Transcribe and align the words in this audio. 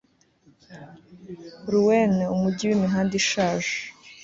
rouen, 1.71 2.13
umujyi 2.33 2.63
w'imihanda 2.69 3.13
ishaje 3.21 3.73